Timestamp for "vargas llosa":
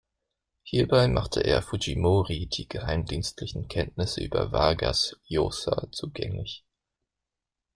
4.51-5.89